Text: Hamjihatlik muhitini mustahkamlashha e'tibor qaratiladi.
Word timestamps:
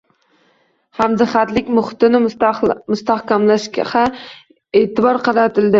Hamjihatlik 0.99 1.69
muhitini 1.81 2.23
mustahkamlashha 2.25 4.05
e'tibor 4.83 5.27
qaratiladi. 5.31 5.69